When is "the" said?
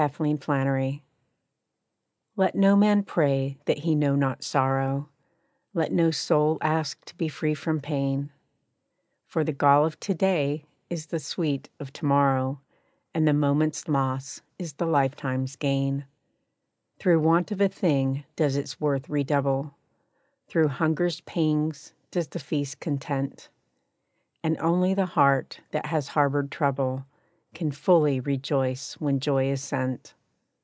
9.43-9.51, 11.05-11.19, 13.27-13.33, 14.73-14.87, 22.29-22.39, 24.95-25.05